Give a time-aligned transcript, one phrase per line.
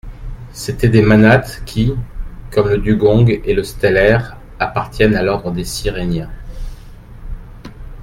[0.51, 1.93] C'étaient des manates qui,
[2.49, 6.31] comme le dugong et le stellère, appartiennent à l'ordre des syréniens.